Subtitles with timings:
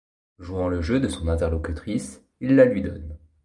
[0.39, 3.19] Jouant le jeu de son interlocutrice, il la lui donne.